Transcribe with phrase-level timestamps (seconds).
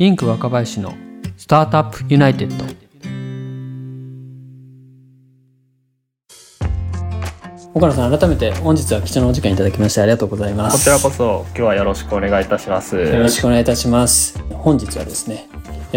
[0.00, 0.94] インク若林の
[1.36, 2.64] スタートアップユナイテッド。
[7.74, 10.78] 岡野さん改めて本日は貴重なお時間いただきましてありがとうございます。
[10.78, 12.94] こちらこそ今日はよろしくお願いいたします。
[12.94, 14.38] よろしくお願いいたします。
[14.50, 15.48] 本日はですね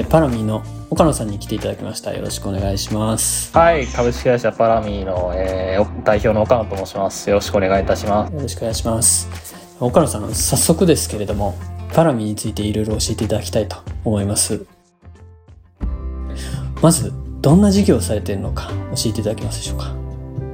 [0.09, 2.11] パラミーの岡野さんに来ていただきました。
[2.11, 3.55] よろしくお願いします。
[3.55, 7.29] はい株式会社パラミーの、えー、代表の岡野と申します。
[7.29, 8.33] よろしくお願いいたします。
[8.33, 9.29] よろしくお願いします。
[9.79, 11.55] 岡野さん早速ですけれども
[11.94, 14.66] パラミについていろいろ教えていただきたいと思います。
[16.82, 19.96] まずどんな事業をされているのか教えていただけますでしょうか？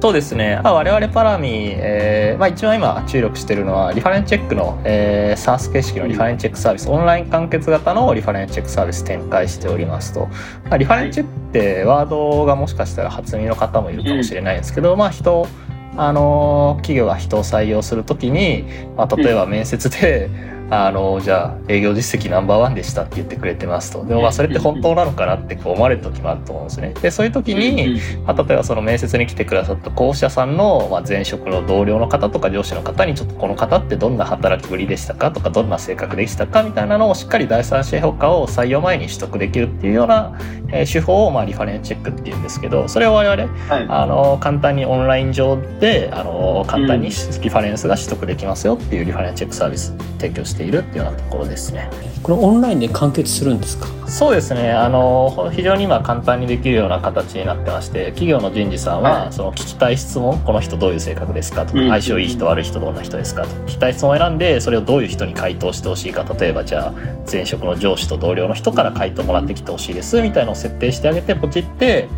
[0.00, 10.26] そうですね、まあ、我々パラミ、えーまあ、一番今注力しているのはリファレンチェックの、えー、SARS 形式のリファレンチェックサービスオンライン完結型のリファレンチェックサービス展開しておりますと、
[10.66, 15.48] まあ、リファレンチェックってワードがもしかしたら初耳の方もいるかもしれないんですけど、まあ人
[15.96, 18.64] あの企業が人を採用するときに、
[18.96, 20.30] まあ、例えば面接で
[20.70, 24.04] あのじゃあ営業実績ナンバーワンでしたって言ってくれてますと。
[24.04, 40.38] でもまあそれって本当なのかなってこう思われる時もあると思うんですねでそういう時に、まあ、例えばその面接に来てくださった候補者さんの、まあ、前職の同僚の方とか上司の方にちょっとこの方ってどんな働きぶりでしたかとかどんな性格でしたかみたいなのをしっかり第三者評価を採用前に取得できるっていうような、
[40.72, 51.88] えー、手法をまあリファレンチェックっていうんですけどそれを我々、はい、あの簡単にオンライン上であの簡単にリファレンスが取得できますよっていうリファレンチェックサービス提供しているっていうようなところころですね。
[52.22, 53.86] これオンラインで完結するんですか？
[54.08, 54.72] そうですね。
[54.72, 63.48] あの非常に今簡単にできるような形になってまして企業の人事さんは、その聞きたい質問この人どういう性格ですかとか、相性いい人悪い人どんな人ですかと。
[63.66, 66.94] 聞きたい質問を選んでそれをどういう人に回答してほしいか例えばじゃあ
[67.30, 72.08] 前職の上司と同僚の人から回答もらってきてほしいですみたいなのを設定してあげてポチって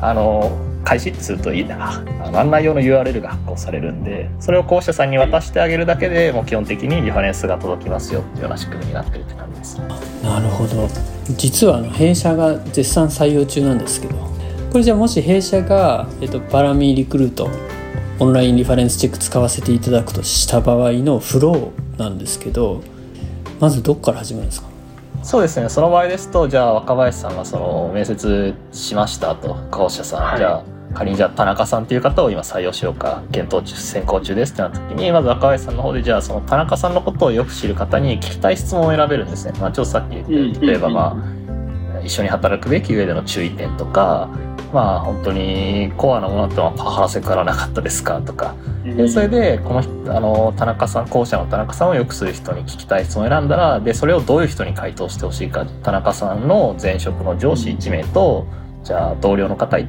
[0.00, 0.50] あの
[0.86, 2.00] 開始するといいな
[2.32, 9.80] 案内用の URL が発行されるんでそれを候補者さんに渡してあげるだけでもう基本的にリファレンスが届きますよっていうような仕組みになってるって感じです。
[10.22, 10.88] なるほど。
[11.36, 14.14] 実はあの弊社が絶賛採用中なんですけど
[14.70, 17.50] これじゃあもし弊社が、えっと、パラミリクルート
[18.20, 22.82] オンラインリファレンスチェック使わせていただくとした場合のフローなんですけど
[23.58, 24.68] まずどこから始めるんですか？
[25.22, 25.68] そうですね。
[25.68, 44.30] その場合ですとじゃあ若林さんがその面接しましたと候補者さん、はい、じゃあ仮にじゃあ田中さんという方を今採用しようか検討中選考中ですってなった時にまず若林さんの方でじゃあその田中さんのことをよく知る方に聞きたい質問を選べるんですね、まあ、ちょっとさっき言った例えばまあ一緒に働くべき上での注意点とか
[44.72, 48.54] まあ本当にコアなものってはパワハラセクハラなかったですかとか。
[48.84, 55.66] でそれでこのあの田中さん後者の田中さんをよくする人に聞きたい質問を選んだらでそれをどういう人に回答してほしいか。
[55.82, 58.46] 田中さんの前職の上司1名と
[58.86, 59.88] じゃあ同僚の方に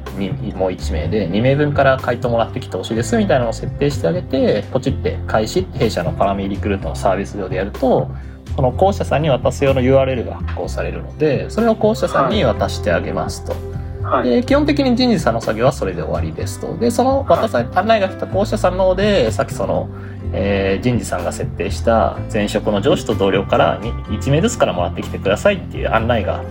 [0.56, 8.10] もう1名で2名分から回答もらってきてほしいですみたいなのを設定してあげてポチって開始って弊社のパラミリクルートのサービス上でやると
[8.56, 13.54] この候補者さんに渡す用の URL が発行されるのでそれを候補者さんに渡してあげますと。
[14.02, 16.76] はい、で基本的に人事さんの作業はそれで終わりですと。
[16.78, 19.90] で、その渡され、案内が来た候補者さんの方で、さっきその、
[20.32, 26.42] えー、人事さんが設定した前職の上司と同僚から1名ずつからもらってきてくださいっていう案内が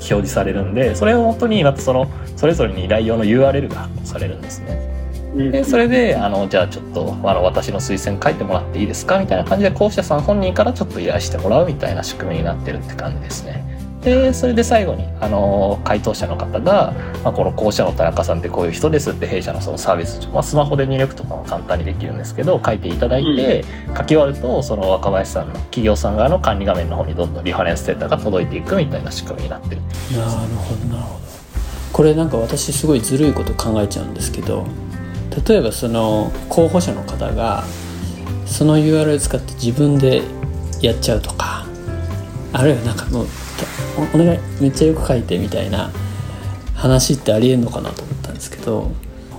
[0.00, 4.90] 表示されるんでそれを本当にまたそのそれぞれに依頼用の URL が発行されるんですね。
[5.36, 13.69] でそれであのじゃあちょっとあの私の推薦書いてもらっていいですかみたいな感じで候補者さん本人からちょっと依頼してもらうみたいな仕組みになってるって感じですね。
[14.02, 29.82] でそれで最後にあの回答者の方が、まあ、この校舎の田中さんってこういう人ですって弊社のそのサービス、まあ、スマホで入力とかも簡単にできるんですけど書いていただいて、うん、書き終わるとその若林さんの企業さん側の管理画面の方にどんどんリファレンスデータが届いていくみたいな仕組みになってる。
[30.16, 31.20] なるほどなるほど。
[31.92, 34.64] これなんか私すごいずるいこと考えちゃうんですけど
[35.46, 37.64] 例えばその候補者の方が
[38.46, 40.22] その URL 使って自分で
[40.80, 41.66] やっちゃうとか
[42.52, 43.26] あるいはなんかもう
[44.14, 45.90] お願いめっちゃよく書いてみたいな
[46.74, 48.90] 話ってありえんのかなと思ったんですけど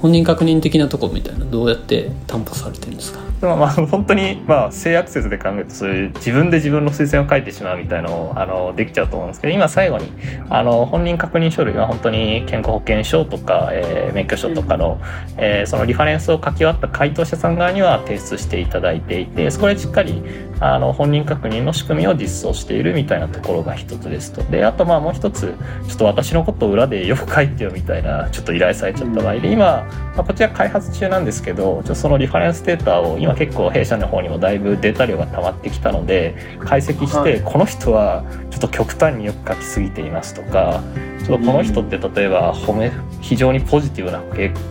[0.02, 3.20] 本人確認的なとこみたいなどうやって担保されてるんですか？
[3.42, 10.12] まあ、まあ本当にまあ性アクセスで考えるとそういう自分で自分の推薦を書いてしまうみたいのをあのできちゃうと思うんですけど今最後に
[10.50, 15.00] あの本人確認書類は本当に健康保険証とか、え、免許証とかの、
[15.38, 20.24] え、そのリファレンスを書き終わった回答者さん側には提出していただいていてそこでしっかり
[20.62, 24.44] あの本人確認の仕組みを実装しているみたいなところが一つですと。
[24.44, 25.56] であとまあもう一つ
[25.88, 40.84] ちょっと私のことを裏でよく書いてよみたいなちょっと依頼されちゃった場合で今、まあ、こちら開発中なんですけどそのリファレンスデータを今結構弊社の方にもだいぶデータ量が溜まってきたので解析して、この人はちょっと極端によく書きすぎていますとか
[41.26, 42.92] ちょっとこの人って例えば褒め
[43.22, 44.22] 非常にポジティブな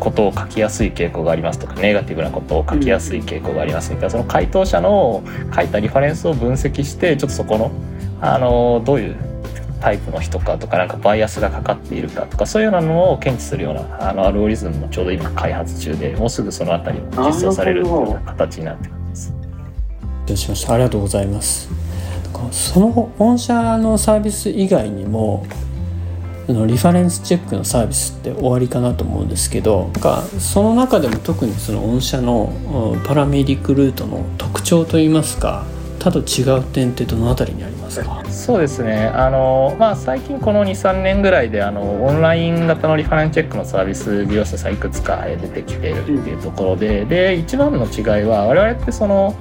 [0.01, 5.23] ことを書きやすい傾向がありますとかネガティブなことを書きやすい傾向がありますみたいなその回答者の
[5.55, 7.71] 書いたリファレンスを分析してちょっとそこの
[8.21, 9.17] あのどういう
[9.81, 19.33] タイプの人かとかなんかバイアスがかかっているかとかそういうようなのを検知するようなあのアルゴリズムもちょうど今開発中でもうすぐその辺りも実装されるというような形になってます。
[20.31, 21.69] 了しましたありがとうございます
[22.53, 22.89] その
[23.19, 25.47] 御社のサービス以外にも
[26.53, 32.53] のリファレンスチェックのサービスって終わりかなと思うんですけどなんかその中でも特にその御社の
[33.07, 35.65] パラメリクルートの特徴といいますか
[35.99, 38.25] 他と違う点ってどの辺りにありますか？
[38.31, 39.07] そうですね。
[39.09, 49.35] あの、まあ、最近この23年ぐらいであのオンライン型のリファレンスチェックのサービス利用者さんいくつか出てきているっていうところでで一番の違いは我々ってその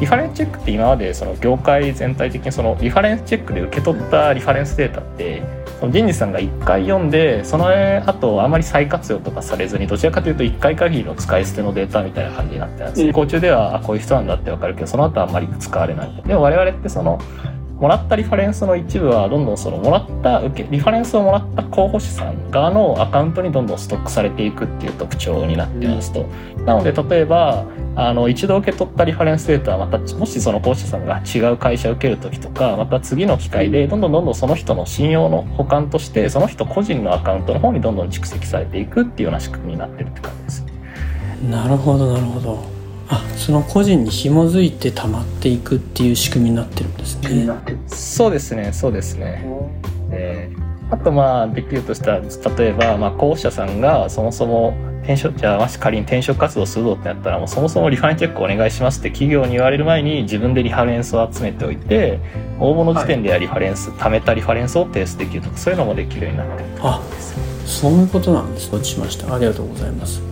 [0.00, 5.42] リファレンスチェックって今までその業界全体的にそのリファレンスチェックで受け取ったリファレンスデータって
[5.84, 16.22] その人事さんが1回読んでその後あまり再活用とかされずにどちらかというと1回限りの使い捨てのデータみたいな感じになってたんです講中ではあこういう人なんだって分かるけどその後はあんまり使われない。
[16.24, 17.18] でも我々ってその
[17.84, 26.24] もらったリファレンスの一部はどんどんそのもらった受けリファレンスをもらった候補者さん側のアカウントにどんどんストックされていくっていう特徴になってますと、
[26.64, 40.66] なので例えばあの一度受け取ったリファレンスデータはまたもしその候補者さんが違う会社を受ける時とかまた次の機会でどんどんどんどんその人の信用の補完としてその人個人のアカウントの方にどんどん蓄積されていくっていうような仕組みになってるって感じです。
[41.50, 42.73] なるほどなるほど
[43.08, 47.48] あその個人に紐づいて溜まっていくっていう仕組みになってるんですね。
[47.86, 49.44] そうですねそうですね。
[50.10, 62.20] えー、あとまあできるとしたら例えばまあ候補者さんがそもそも転職じゃあもし仮に転職活動するぞってなったらもうそもそもリファレンスチェックお願いしますって企業に言われる前に自分でリファレンスを集めておいて
[62.58, 67.02] 応募の時点ではリファレンス、はい、貯めたリファレンスを提出できるとかそういうのもできるようになってるあ
[67.66, 69.34] そういうことなんです承知しました？
[69.34, 70.22] ありがとうございます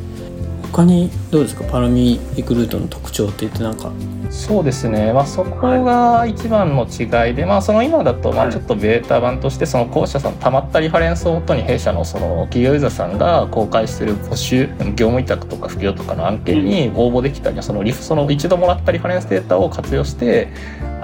[0.72, 1.64] 他にどうですか？
[1.64, 3.92] パラミリクルートの特徴って言ってなんか。
[4.30, 20.48] そうですね、まあ、そこが一番の違いで、まあ、その今だとまあちょっとベータ版としてその校舎さんたまったリファレンスをもとに弊社のその企業ユーザーさんが公開している募集業務委託とか副業とかの案件に応募できたりそのリフその一度もらったリファレンスデータを活用して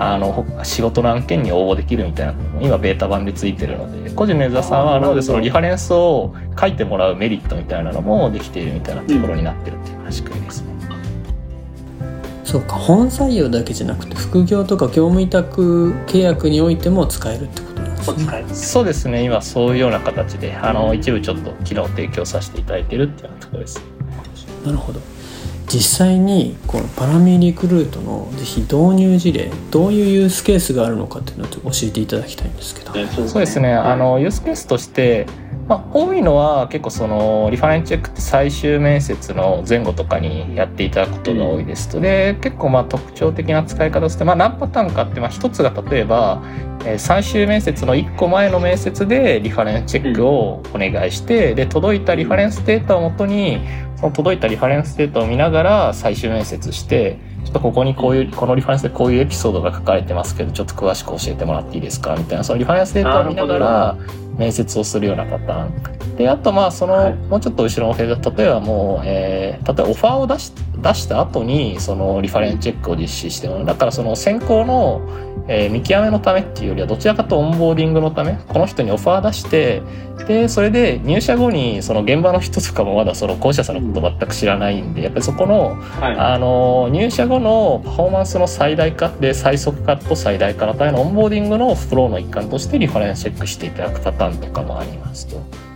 [0.01, 10.69] あの仕事の案件に応募できるみたいな今ベータ版でついてるので個人のユーザーさんはなのでそのリファレンスを書いてもらうメリットみたいなのもできているみたいなところになってるっていう仕組みですね。
[12.45, 18.55] そうか本採用だけじゃなくて副業とか業務委託契約においても使えるってことなんですね。
[18.55, 23.83] そうですね今そういうような形であの一部ちょっと機能を提供させていただいてるっていうようなところです。
[24.65, 25.01] なるほど
[25.69, 32.93] 実際にこのパラミリクルートのぜひ導入事例どういうユースケースがあるのかっていうのを教えていただきたいんですけど。
[33.29, 33.75] そうですね。
[33.75, 35.27] あのユースケースとして
[35.69, 41.91] まあ、多いのは結構そのリファレンスチェックって最終面接の前後とかにやっていただくことが多いです。
[41.91, 46.43] とで結構まあ特徴的な使い方としてまあ何パターンかってまあ一つが例えば
[46.97, 53.61] 最終面接の1個前の面接でリファレンスチェックをお願いしてで届いたリファレンスデータをもとに
[53.99, 62.45] その届いたリファレンスデータを見ながら最終面接してちょっとここにこういうこのリファレンスでこういうエピソードが書かれてますけどちょっと詳しく教えてもらっていいですかみたいな。
[62.45, 63.97] そのリファレンスデータを見ながら
[64.37, 66.17] 面接をするようなパターン。
[66.17, 75.03] であとまあその、はい、もうちょっと後ろのフェーズ例えばもう、えー、例えばオファーを出し出した後にそのリファレンスチェックを実施してもだからその選考の、
[75.49, 79.83] えー、見極めのためっていうよりはどちらかとオンボーディングのためこの人にオファー出して
[80.27, 95.68] でそれで入社後にその現場の人とかもまだその候補者さんのこと全く知らないんでやっぱりそこの,、はい、あの入社後のパフォーマンスの最大化で最速化と最大化のためのオンボーディングのフローの一環としてリファレンスチェックしていただくパターンとかもありますと。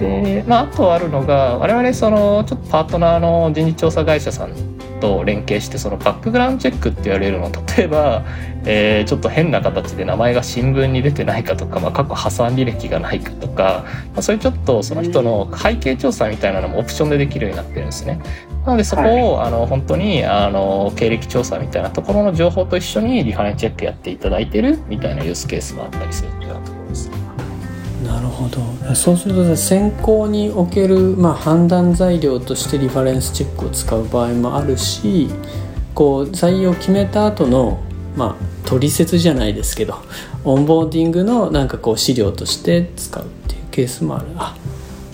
[0.00, 4.54] で、まあ、あとあるのが我々そのちょっとパートナーの人事調査会社さん
[5.00, 8.24] と連携してそのバックグラウンドチェックって言われるの例えば、
[8.64, 18.20] えー、ちょっと変な形で名前が新聞に出てないかとか、まあ、過去破産履歴がないかとか、まあ、そういうちょっとその人の背景調査みたいなのもオプションでできるようになってるんですね。
[18.64, 27.10] なのでそこを、はい、あの本当にあの経歴調査みたいなところの情報と一緒にリファレンスチェックやっていただいてるみたいなユースケースもあったりするっていうようなところです。
[28.04, 28.94] なるほど。
[28.94, 35.28] そうすると選考における、まあ、判断材料としてリファレンスチェックを使う場合もあるし
[35.94, 37.80] こう採用を決めた後の
[38.16, 39.98] まあ取説じゃないですけど
[40.44, 44.26] オンボーディングのなんかこう資料として使うっていうケースもある。
[44.36, 44.56] あ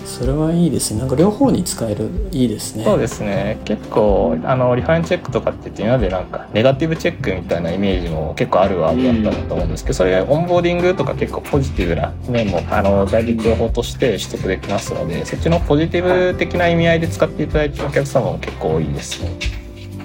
[0.07, 1.01] それはいいですね。
[1.01, 2.85] なんか両方に使えるいいですね。
[2.85, 3.59] そうですね。
[3.65, 19.31] 結構あのリファレンスチェックとかって言って今までなんかネガティブチェックみたいなイメージも結構あるワードだったと思うんですけど、それオンボーディングとか結構ポジティブな面もあの大事情報として取得できますのでそっちのポジティブ的な意味合いで使っていただいてるお客様も結構多いですね。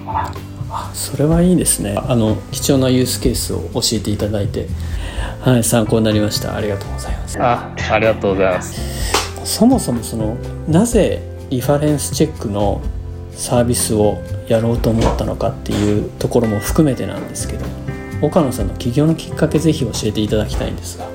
[0.05, 0.31] あ
[0.69, 1.95] あそれはいいですね。
[1.97, 4.67] あの貴重なユースケースを教えていただいて
[5.39, 6.55] はい参考になりました。
[6.55, 7.41] ありがとうございます。
[7.41, 10.35] あありがとうございますそもそもその
[10.67, 12.81] なぜリファレンスチェックの
[13.31, 17.65] サービスをやろうと思ったのかっていうところも含めてなんですけど
[18.21, 21.05] 岡野さんの起業のきっかけぜひ教えていただきたいんですが。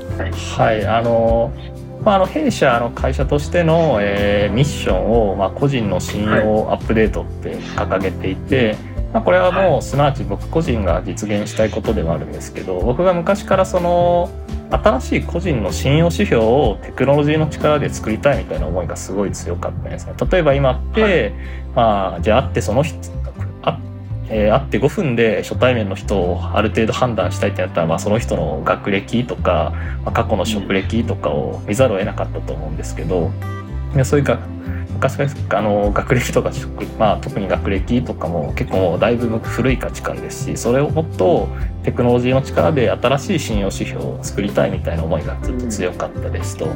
[0.56, 1.52] はいあの
[2.04, 8.76] まあ、あの弊社の会社としての、えー、ミッションを、まあ、個人の信用アップデートって掲げていて、
[9.12, 14.30] まあ、これはもうすなわち僕個人が実現したいことではあるんですけど僕が昔からその
[14.70, 20.14] 新しい個人の信用指標をテクノロジーの力で作りたいみたいな思いがすごい強かったですね。
[20.30, 21.32] 例えば今って、はい、
[21.75, 22.96] まあ、じゃあ会ってその人
[23.62, 23.80] あ、
[24.28, 29.72] えー、会って5分で初対面の人をある程度判断したいってなったら、まあ、その人の学歴とか、
[30.04, 33.30] まあ、過去の職歴とかを見ざるを得なかったと思うんですけど、
[34.04, 34.38] そういうか
[34.98, 35.16] 昔
[35.50, 36.50] あの学歴とか
[36.98, 41.48] まあ、特に学歴とかも結構だいぶ古い価値観ですしそれをもっと
[41.88, 46.68] テクノロジーの力で新しい信用指標を作りたいみたいな思いがずっと強かったですと。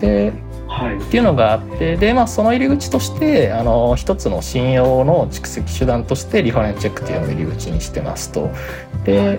[0.00, 0.32] で
[0.68, 8.50] はい、っていうのがあってで、まあ、その入り口としてあの一つの信用の蓄積手段としてリファレンスチェックっていうのを入り口にしてますと。
[9.04, 9.38] で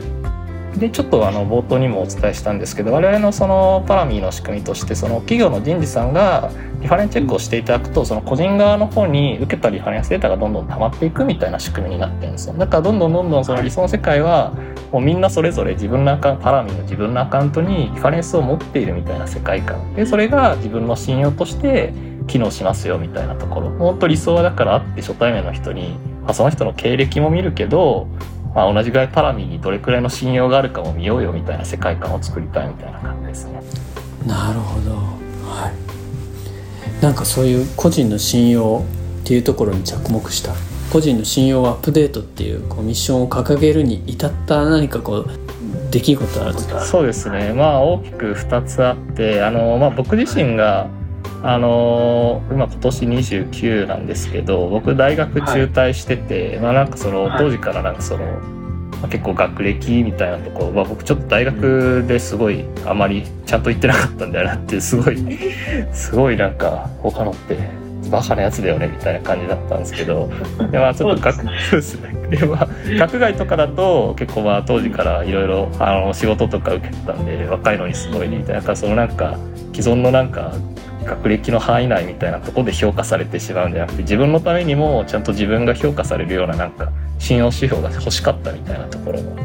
[0.80, 12.54] でちょっとあの冒頭にもお伝えしたんですけど我々のそのパラミーの仕組みとしてその企業の人事さんがリファレンスチェックをしていただくとその個人側の方に受けたリファレンスデータがどんどん溜まっていくみたいな仕組みになってるんですよ。
[12.54, 14.54] だからどんどんどんどんその理想の世界は
[14.92, 19.96] もうみんなそれぞれ自分のアカウントパラミーの自分のアカウントにリファレンスを持っているみたいな世界観。
[19.96, 21.94] でそれが自分の信用として
[22.28, 28.08] 機能しますよみたいなところもっと理想はだからあって初対面の人に、まあ、その人の経歴も見るけど
[28.58, 33.62] まあ、同じぐらいパラミにどれくらいの信用があるかも見ようよみたいな世界観を作りたいみたいな感じですね。
[34.26, 34.96] なるほど、
[35.48, 35.72] は
[37.00, 38.84] い、なんかそういう個人の信用
[39.22, 40.54] っていうところに着目した。
[40.92, 45.30] 個人の信用アップデートっていうこうミッションを掲げるに至った何かこう
[45.92, 47.54] 出来事あるんですかそうですね。
[47.54, 50.88] まあ大きく2つあってあの、まあ、僕自身が
[51.44, 65.18] あのー、今今年29なんですけど僕大学中退してて、はい、まあなんかその当時からなんかその、まあ、結構学歴みたいなところ、まあ、僕ちょっと大学ですごいあまりちゃんと行ってなかったんだよなってすごい
[65.94, 67.58] すごいなんか他のって
[68.10, 70.30] バカなやつだよねみたいな感じだったんですけど
[70.72, 72.16] でまあちょっと学そうですね。
[72.30, 72.68] でまあ
[72.98, 75.70] 学外とかだと結構まあ当時からいろいろ
[76.14, 79.38] 仕事とか受けてたんで若いのにすごいねみたいなそのなんか
[79.74, 80.54] 既存のなんか
[81.08, 89.36] 学歴の範囲内みたいなとこで評価されてしまうんじゃなくて自分のためにもちゃんと自分が評価されるようななんか信用指標が欲しかったみたいなところも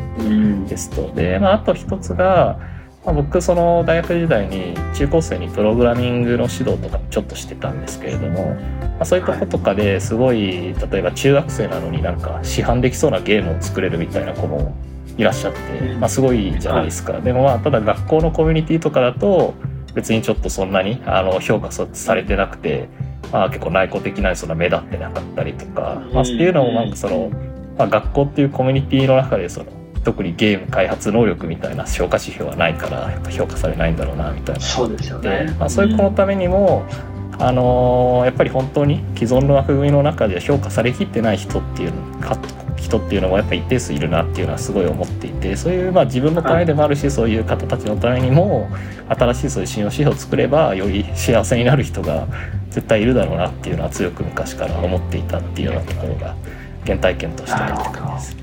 [0.69, 2.59] ですと、で、まあ、あと一つが、
[3.05, 14.75] まあ、僕その大学時代に中高生にプログラミングの指導とかちょっとしてたんですけれども、まあ、そういうとことかですごい例えば中学生なのになんか市販できそうなゲームを作れるみたいな子も
[15.17, 17.21] いらっしゃって、まあ、すごいじゃないですか。
[17.21, 19.55] でもまあただ学校のコミュニティとかだと
[19.95, 22.89] 別にちょっとそんなにあの評価されてなくて、
[23.33, 27.31] まあ、結構内向的なそんな目立ってなかったりとか、まあ、っていうのもなんかその、
[27.79, 29.67] まあ、学校っていうコミュニティの中でその
[30.05, 34.61] 特にゲーム開発能力みたいな評価指標はないからやっぱ評価されないんだろうなみたいな。
[34.61, 36.85] そうですよね、まあ、そういう子のためにも、
[37.39, 41.93] あのー、やっぱり本当に既存の枠組みの中で評価されきってない人っていう
[42.83, 48.69] 人っていうのもやっぱ一定数いるなっていうのはすごい思っていてそういうまあ自分のためでもあるし、そういう方たちのためにも
[49.09, 52.27] 新しいそういう信用指標を作ればより幸せになる人が
[52.71, 56.35] 絶対いるだろうなっていうのは強く昔から思っていたっていうようなところが
[56.85, 58.43] 原体験としてあって感じです。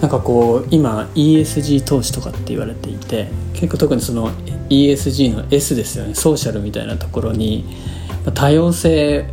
[0.00, 4.32] なんかこう今 ESG 投資とかって言われていて結構特にその
[4.68, 7.64] ESG の S ですよねソーシャルみたいなところに
[8.34, 9.26] 多様性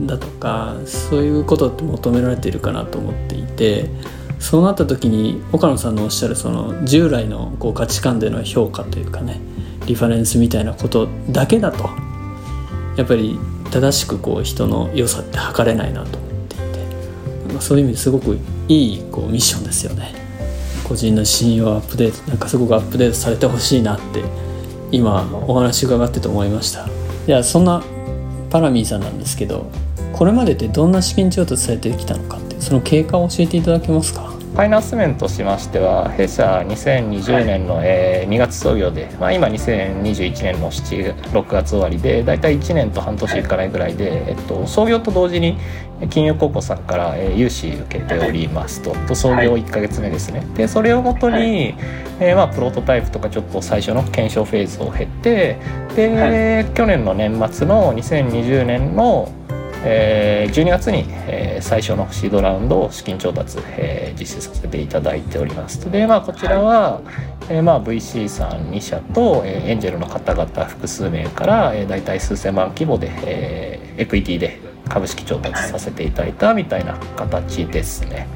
[0.00, 3.90] だとかそういうことって求められているかなと思っていて
[4.38, 9.40] そうなった時に岡野さんのおっしゃるその従来のこう価値観での評価というかね
[9.86, 11.90] リファレンスみたいなことだけだと
[12.96, 13.38] やっぱり
[13.70, 16.58] 正しくこう人の良さって測れないなと思ってい
[17.54, 20.14] てそういう意味ですごくいいこうミッションですよね。
[20.84, 24.22] 個人の信用アップデートなんかすごくアップデートされてほしいなって
[24.90, 26.86] 今お話伺ってて思いました。
[27.26, 27.82] いやそんな
[28.52, 29.70] パラミーさんなんですけど
[30.12, 34.31] これまでってどんな資金調達されてきたのかってその経過を教えていただけますか？
[34.52, 45.56] ファイナンス面としましては弊社2020年の、え2月創業で、まあ、今2021年の7 6月終わりで大体1年と半年いかないぐらいで、えっと、創業と同時に
[46.10, 48.90] 金融高校さんから、え融資受けておりますと。
[49.08, 50.46] と創業1か月目ですね。
[50.54, 51.74] でそれをもとに、
[52.20, 55.56] えー、まあ、プロトタイプとかちょっと最初の検証フェーズを経て
[55.96, 59.32] で、去年の年末の2020年の
[59.84, 67.00] えー、12月に、えー、最初のシードラウンドを資金調達、えー、実施させていただいておりますで、まあ、こちらは、
[67.48, 78.26] えーまあ、VC さん2社と、えー、エンジェルの方々複数名から、えー、大体数千万規模で、えー、エクイティで株式調達させていただいたみたいな形ですね。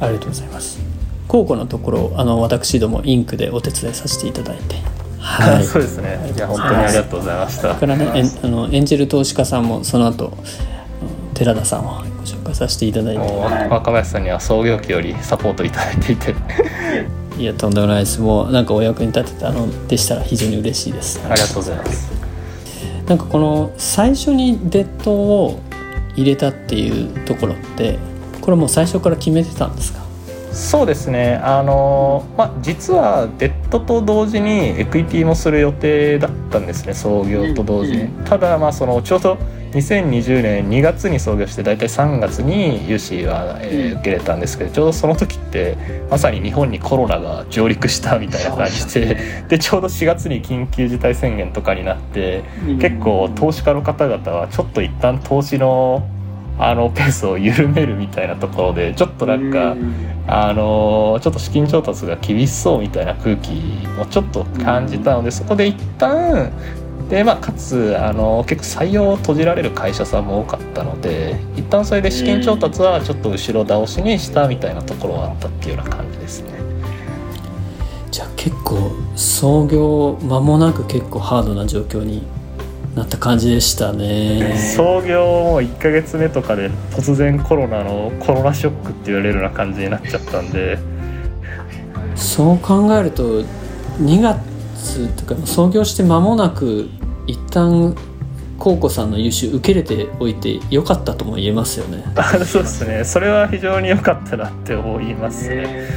[0.00, 0.80] ありがとうございます
[1.28, 4.74] 高校のところあの私どもインクでお手伝いさせていただいて
[5.22, 6.32] はい、そうですね。
[6.34, 7.76] いや本当にありがとうございました。
[7.76, 10.36] からね、あのエンジェル投資家さんもその後
[11.34, 13.22] 寺田さんをご紹介させていただいて。
[13.70, 16.34] 若林さんには創業期よりサポートいただいていて。
[17.38, 18.20] いやとんでもないです。
[18.20, 21.20] もうなんかお役に立てたのでしたら非常に嬉しいです。
[21.28, 22.12] ありがとうございます。
[23.06, 25.58] なんかこの最初にデッドを
[26.14, 27.98] 入れたっていうところって
[28.40, 30.01] これもう最初から決めてたんですか？
[30.52, 31.36] そうですね。
[31.42, 36.94] あの、まあ、実はデッドと同時にエクイティもする予定だったんですね。
[36.94, 39.38] 創業と同時に、ただまあそのちょうど
[39.72, 45.76] 2020年2月に創業して大体3月に融資は、えー、受けれたんですけどちょうどその時って
[46.10, 52.44] まさに日本にコロナが上陸したみたいな感じででちょうど4月に緊急事態宣言とかになって
[52.80, 56.06] 結構投資家の方々はちょっと一旦投資の
[56.68, 59.76] あのペースを緩めるみたいなところでちょっとなんか
[60.26, 63.52] あのちょっと資金調達が厳しそうみたいな空気
[63.96, 66.52] もちょっと感じたのでそこで一旦
[67.08, 76.52] でまあ、かつあの結構採用を閉じられる会社さんも多かったので一旦それで資金調達はちょっと後ろ倒しにしたみたいなところはあったっていうような感じですね。
[78.10, 82.22] じゃあ結構創業間もなく結構ハードな状況に
[82.94, 84.56] なった感じでしたね。
[84.76, 90.78] 創業も1か月目とかで突然コロナのコロナショックって言われるような感じになっちゃったんで。
[92.14, 93.42] そう考えると
[94.00, 96.88] 2月とか創業して間もなく
[97.26, 97.96] 一旦
[98.58, 102.04] コウコさんの優秀受け入れておいてよかったとも言えますよね。
[102.46, 103.04] そうですね。
[103.04, 105.88] それは非常に良かったなって思いますね。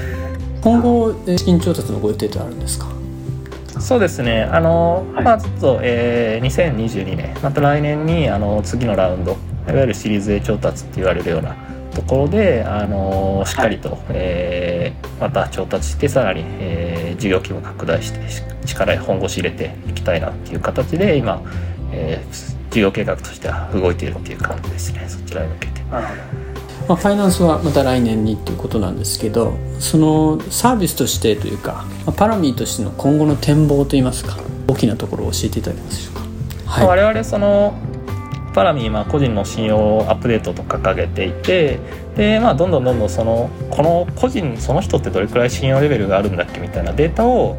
[0.62, 2.88] 今後資金調達のご予定ってあるんですか？
[3.80, 4.44] そうですね。
[4.44, 7.36] あの、はい、まあちょっと、えー、2022年。
[7.42, 11.56] また来年にあの次のラウンドいわゆるシリーズ A 調達って言われるような
[11.94, 18.20] ところで、あのしっかりと、はい、えー、また調達してさらに、えー、事業規模拡大して
[18.66, 21.42] 力本腰入れていきたいなっていう形で今、
[21.92, 25.06] えー、事業計画としては動いているっていう感じですね。
[25.08, 25.82] そちらに向けて。
[26.88, 36.26] まあ、ファイナンスはまた来年にっていうことなんですけどそのサービスとしてというか、まあ、パラミーとしての今後の展望といいますか大きなところを教えていただけますでしょうか？
[36.66, 37.74] はい、我々その
[38.54, 41.80] パラミー、まあ、個人の信用アップデートと掲げていて
[42.16, 47.58] で、まあ、どんどんどんどんそのこの個人その人ってどれくらい信用レベルがあるんだっけみたいなデータを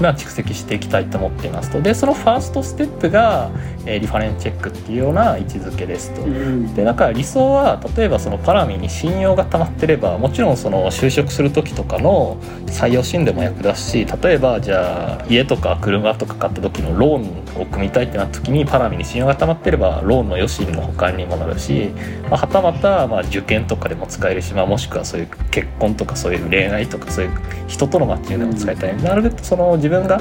[0.00, 1.80] まあ、蓄積していきたいと思っていますと。
[1.80, 3.50] でそのファーストステップが、
[3.86, 21.90] えー、リファレンチェックっていうような位置づけですと、うん、でだから理想は例えばそのパラミに信用が溜まってればもちろんその就職する時とかの採用シーンでも役立つし例えばじゃあ家とか車とか買った時のローンを組みたいってなった時にパラミに信用が溜まってればローンの余震の保管にもなるし、
[22.30, 27.30] まあ、はたまたまあ受験とかでも使えるし、まあ、もしくはそういう結婚とかそういう恋愛とかそういう
[27.68, 30.18] 人とのマッチングでも使いたい、うん、なるべくその自分が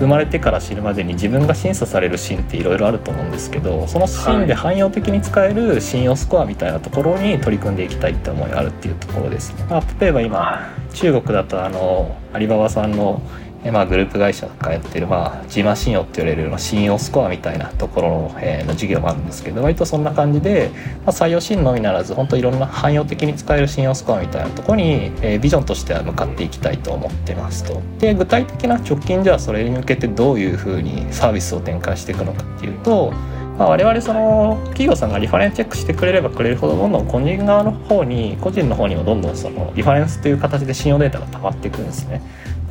[0.00, 9.64] 生まれてから死ぬまでに自分が審査されるシーンっていろいろあると思うんですけどそのシーンで汎用的に使える信用スコアみたいなところに取り組んでいきたいって思いがあるっていうところですね。
[9.70, 13.22] まあ、例えば今中国だとあのアリババさんの
[13.70, 20.70] まあ、グループ会社がやってる、まあ、ジマ信用って言われるような信用スコアみたいなところの,、えー、の事業もあるんですけど割とそんな感じで、
[21.04, 27.80] まあ、採用シーンのみならず本当いろんな汎用的に使える信用スコアみたいなところに、えー、ビジョンとしては向かっていきたいと思ってますと。
[27.98, 33.12] で具体的な直近じゃあそれに向けてどういうふうにサービスを展開していくのかっていうと
[33.58, 42.20] まあ、我々その企業さんがリファレンスチェックしてくれればくれるほどどんどん個人側の方に個人の方にもどんどんそのリファレンスという形で信用データが溜まっていくんですね。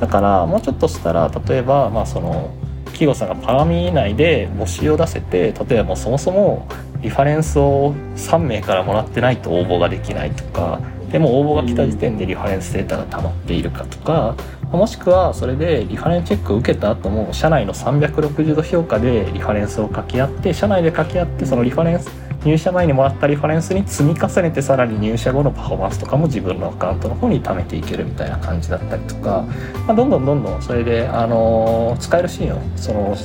[0.04, 2.54] だからもうちょっとしたら例えばまあその
[2.88, 6.68] 企業さんがパラミ内で募集を出せて例えばもうそもそも
[7.02, 14.36] リファレンスを3名からもらってないと応募ができないとかでも応募が来た時点でリファレンスデータが溜まっているかとか
[14.74, 22.10] もしくはそれでリファレンスチェックを受けた後も社内の360度評価でリファレンスを書き合って社内で書き合ってそのリファレンス
[22.46, 29.46] 入社前にもらったリファレンスに積み重ねてさらに入社後のパフォーマンスとかも自分のアカウントの方に貯めていけるみたいな感じだったりとか、
[29.88, 33.16] まあ、どんどんどんどんそれで、あの使えるシーンをその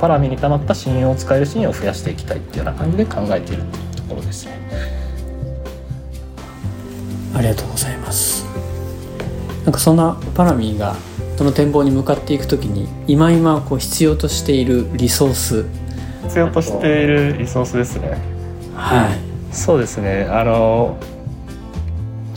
[0.00, 4.58] パラミに溜まった信用を使えるシーンを増やしていきたいっていうような感じで考えているっていうところですね。
[7.36, 8.44] ありがとうございます。
[9.64, 10.94] なんかそんなパラミーが
[11.36, 15.66] その展望に向かっていくときに今今こう必要としているリソース
[16.24, 18.33] 必要としているリソースですね
[18.74, 20.26] はい、そうですね。
[20.30, 20.96] あの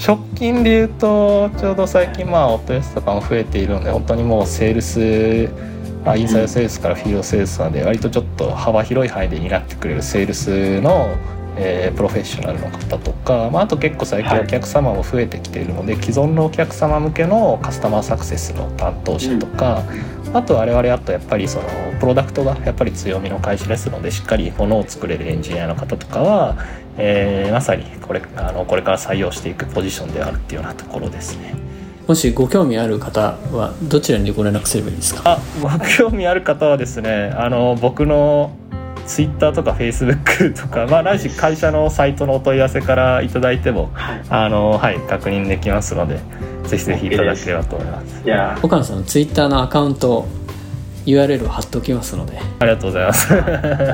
[0.06, 5.50] 直近で言うとちょうど最近まあお問い合わせとかも増えているので本当にもうセールス
[6.08, 11.18] まあ、インサイドセールスからフィールドセールスまで割とちょっと幅広い範囲で担ってくれるセールスの、
[11.58, 19.84] えー、プロフェッショナルの方とか、まあ、あと結構最近お客様も増えてきているので、はい、既存のお客様向けのカスタマーサクセスの担当者とか、
[20.17, 21.66] うん、あと我々あとやっぱりその
[22.00, 26.58] プロダクトがやっぱり強みの会社ですのでしっかりものを作れるエンジニアの方とかは、
[26.98, 31.56] えー、まさにこれあのこれから採用していくポジションであるっていうようなところですね。
[32.08, 35.22] もしご興味ある方はどちらにご連絡すればいいですか？
[35.26, 38.56] あご興味ある方はですねあの僕の
[39.06, 46.20] ツイッターとかフェイスブックとか、まあ、ないし会社のサイトのお問い合わせからいただいても、はい、あのはい、確認できますので
[46.68, 48.22] ぜひぜひいただければと思います。
[48.26, 48.60] いや。
[48.62, 50.28] 岡野さんのツイッターのアカウント
[51.06, 52.40] URL を貼っておきますので。
[52.60, 53.30] ありがとうございます。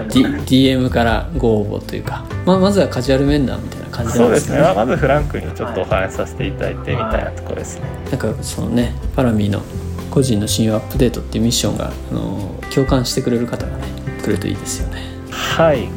[0.10, 0.26] D、
[0.74, 4.58] DM からご応募というか、まあ、まずはカジュアル面談みたいな感じなんですね。
[4.58, 9.62] そうですね、まずフランクにちょっとお話しさせていただいてみたいなところですね、なんかそのねパラミーの
[10.10, 13.84] 個人の信用アップデートっていうミッションがあの共感してくれる方がね
[14.22, 15.02] くれるといいですよね。
[15.30, 15.88] はい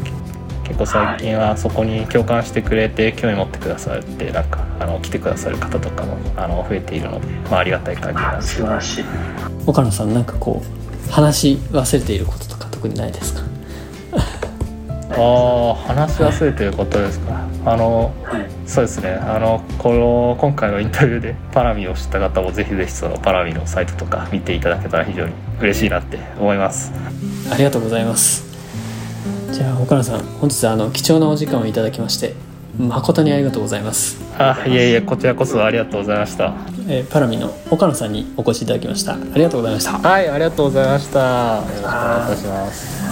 [0.66, 9.05] 結構最近はそこに共感してくれて興味持ってくださってなんかあの来てくださる方とかもあの増えているので、まあ、ありがたい感じなんです素晴らしい。
[9.66, 10.62] 岡野さんなんかこ
[11.09, 13.42] う話し忘れていることとか特にないですか？
[15.11, 17.46] ああ話し忘れてることですか？
[17.64, 19.11] あの、はい、そうですね。
[19.11, 26.92] あのこの今回のインタビューでパラミを知った方もぜひぜひそのパラミのサイトとか見ていただけたら非常に嬉しいなって思います。
[27.50, 28.56] ありがとうございます
[29.57, 32.35] じゃあ岡野さん本日はあの貴重なお時間をいただきまして
[32.79, 34.23] 誠にありがとうございます。
[34.38, 36.53] あいえいえこちらこそありがとうございました、
[36.87, 39.14] えー、パラミの岡野さんにお越しいただきました。
[39.14, 39.92] ありがとうございました。
[39.92, 41.21] はいありがとうございました。
[41.57, 43.06] よろしくお願いいたします